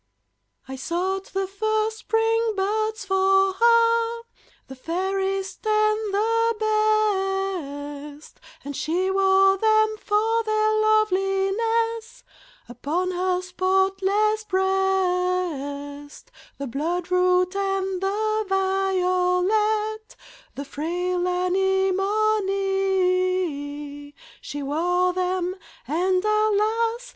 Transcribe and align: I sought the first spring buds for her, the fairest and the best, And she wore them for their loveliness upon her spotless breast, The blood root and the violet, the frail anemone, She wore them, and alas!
I 0.67 0.77
sought 0.77 1.25
the 1.25 1.45
first 1.45 1.99
spring 1.99 2.55
buds 2.57 3.05
for 3.05 3.53
her, 3.53 4.21
the 4.65 4.73
fairest 4.75 5.67
and 5.67 5.99
the 6.15 8.09
best, 8.19 8.39
And 8.65 8.75
she 8.75 9.11
wore 9.11 9.57
them 9.59 9.97
for 9.99 10.41
their 10.43 10.81
loveliness 10.81 12.23
upon 12.67 13.11
her 13.11 13.43
spotless 13.43 14.43
breast, 14.45 16.31
The 16.57 16.65
blood 16.65 17.11
root 17.11 17.55
and 17.55 18.01
the 18.01 18.45
violet, 18.49 20.15
the 20.55 20.65
frail 20.65 21.27
anemone, 21.27 22.55
She 24.41 24.63
wore 24.63 25.13
them, 25.13 25.55
and 25.87 26.25
alas! 26.25 27.09